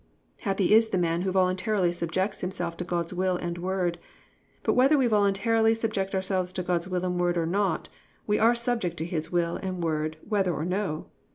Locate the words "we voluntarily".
4.97-5.75